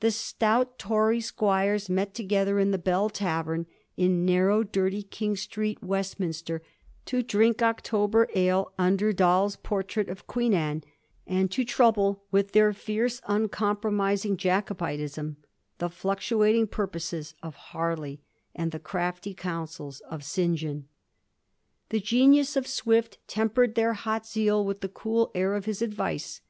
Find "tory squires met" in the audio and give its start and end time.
0.78-2.14